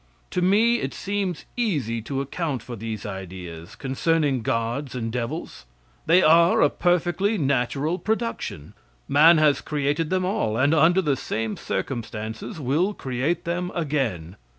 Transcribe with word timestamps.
To 0.31 0.41
me, 0.41 0.79
it 0.79 0.95
seems 0.95 1.45
easy 1.55 2.01
to 2.01 2.21
account 2.21 2.63
for 2.63 2.75
these 2.75 3.05
ideas 3.05 3.75
concerning 3.75 4.41
gods 4.41 4.95
and 4.95 5.11
devils. 5.11 5.65
They 6.07 6.23
are 6.23 6.59
a 6.59 6.71
perfectly 6.71 7.37
natural 7.37 7.99
production. 7.99 8.73
Man 9.07 9.37
has 9.37 9.61
created 9.61 10.09
them 10.09 10.25
all, 10.25 10.57
and 10.57 10.73
under 10.73 11.03
the 11.03 11.15
same 11.15 11.55
circumstances 11.55 12.59
will 12.59 12.95
create 12.95 13.45
them 13.45 13.71
again. 13.75 14.37